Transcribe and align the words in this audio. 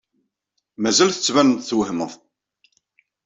Mazal 0.81 1.09
tettbaneḍ-d 1.11 1.63
twehmeḍ. 1.69 2.11